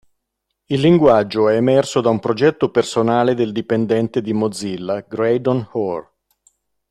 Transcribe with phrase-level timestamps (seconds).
[0.65, 6.11] Il linguaggio è emerso da un progetto personale del dipendente di Mozilla Graydon Hoare.